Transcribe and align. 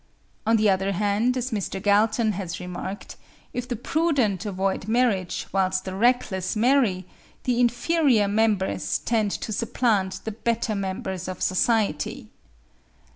On 0.47 0.55
the 0.57 0.67
other 0.67 0.93
hand, 0.93 1.37
as 1.37 1.51
Mr. 1.51 1.79
Galton 1.79 2.31
has 2.31 2.59
remarked, 2.59 3.17
if 3.53 3.67
the 3.67 3.75
prudent 3.75 4.47
avoid 4.47 4.87
marriage, 4.87 5.45
whilst 5.51 5.85
the 5.85 5.93
reckless 5.93 6.55
marry, 6.55 7.05
the 7.43 7.59
inferior 7.59 8.27
members 8.27 8.97
tend 8.97 9.29
to 9.29 9.53
supplant 9.53 10.21
the 10.23 10.31
better 10.31 10.73
members 10.73 11.27
of 11.27 11.39
society. 11.39 12.31